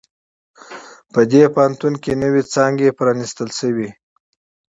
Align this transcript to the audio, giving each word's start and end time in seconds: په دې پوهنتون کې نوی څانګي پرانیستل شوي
په 1.13 1.21
دې 1.31 1.43
پوهنتون 1.53 1.93
کې 2.03 2.11
نوی 2.23 2.41
څانګي 2.53 2.89
پرانیستل 2.97 3.49
شوي 3.59 3.89